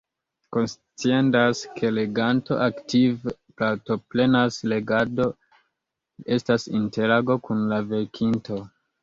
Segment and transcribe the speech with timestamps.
[0.55, 5.29] Konsciendas, ke leganto aktive partoprenas: legado
[6.39, 8.61] estas interago kun la verkinto.